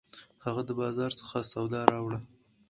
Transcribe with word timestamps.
هغه 0.45 0.61
د 0.67 0.71
بازار 0.79 1.11
څخه 1.19 1.37
سودا 1.51 1.81
راوړه 1.91 2.19